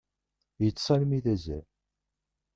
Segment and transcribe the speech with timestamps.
[0.63, 1.65] Yeṭṭes almi d azal.